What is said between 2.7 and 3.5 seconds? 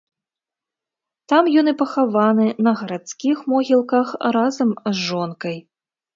гарадскіх